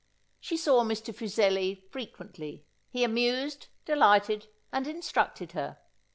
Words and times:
She 0.39 0.57
saw 0.57 0.83
Mr. 0.83 1.13
Fuseli 1.13 1.83
frequently; 1.91 2.65
he 2.89 3.03
amused, 3.03 3.67
delighted 3.85 4.47
and 4.73 4.87
instructed 4.87 5.51
her. 5.51 5.77